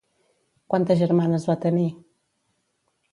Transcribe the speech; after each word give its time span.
Quantes 0.73 0.97
germanes 1.03 1.45
va 1.51 1.57
tenir? 1.67 1.85